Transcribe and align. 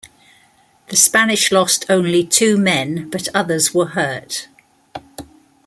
The 0.87 0.95
Spanish 0.95 1.51
lost 1.51 1.85
only 1.87 2.23
two 2.25 2.57
men 2.57 3.07
but 3.11 3.27
others 3.35 3.71
were 3.71 3.89
hurt. 3.89 4.47